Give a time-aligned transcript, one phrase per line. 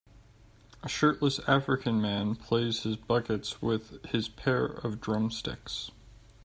[0.81, 5.91] A shirtless African man plays his buckets with his pair of drumsticks.